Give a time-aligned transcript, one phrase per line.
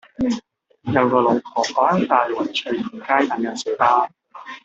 [0.95, 4.09] 有個老婆婆喺大圍翠田街等緊小巴